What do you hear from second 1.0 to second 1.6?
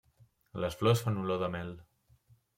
fan olor de